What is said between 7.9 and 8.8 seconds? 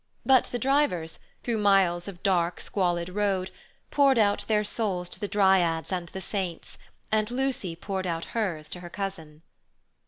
out hers to